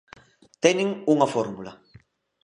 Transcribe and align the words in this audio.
Teñen 0.63 0.89
unha 1.13 1.27
fórmula. 1.33 1.73